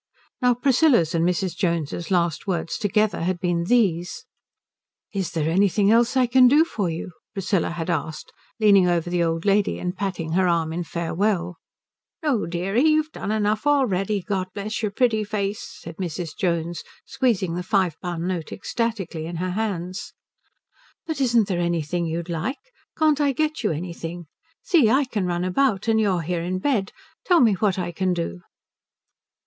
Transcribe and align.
Now 0.41 0.55
Priscilla's 0.55 1.13
and 1.13 1.23
Mrs. 1.23 1.55
Jones's 1.55 2.09
last 2.09 2.47
words 2.47 2.79
together 2.79 3.21
had 3.21 3.39
been 3.39 3.65
these: 3.65 4.25
"Is 5.13 5.29
there 5.29 5.47
anything 5.47 5.91
else 5.91 6.17
I 6.17 6.25
can 6.25 6.47
do 6.47 6.65
for 6.65 6.89
you?" 6.89 7.11
Priscilla 7.33 7.69
had 7.69 7.87
asked, 7.91 8.33
leaning 8.59 8.87
over 8.87 9.11
the 9.11 9.21
old 9.21 9.45
lady 9.45 9.77
and 9.77 9.95
patting 9.95 10.31
her 10.31 10.47
arm 10.47 10.73
in 10.73 10.85
farewell. 10.85 11.57
"No, 12.23 12.47
deary 12.47 12.83
you've 12.83 13.11
done 13.11 13.31
enough 13.31 13.67
already, 13.67 14.23
God 14.23 14.47
bless 14.55 14.81
your 14.81 14.89
pretty 14.89 15.23
face," 15.23 15.61
said 15.81 15.97
Mrs. 15.97 16.35
Jones, 16.35 16.83
squeezing 17.05 17.53
the 17.53 17.61
five 17.61 17.95
pound 18.01 18.27
note 18.27 18.51
ecstatically 18.51 19.27
in 19.27 19.35
her 19.35 19.51
hands. 19.51 20.15
"But 21.05 21.21
isn't 21.21 21.47
there 21.47 21.61
anything 21.61 22.07
you'd 22.07 22.27
like? 22.27 22.57
Can't 22.97 23.21
I 23.21 23.33
get 23.33 23.61
you 23.63 23.69
anything? 23.69 24.25
See, 24.63 24.89
I 24.89 25.05
can 25.05 25.27
run 25.27 25.43
about 25.43 25.87
and 25.87 26.01
you 26.01 26.09
are 26.09 26.21
here 26.21 26.41
in 26.41 26.57
bed. 26.57 26.91
Tell 27.23 27.39
me 27.39 27.51
what 27.53 27.77
I 27.77 27.91
can 27.91 28.13
do." 28.13 28.41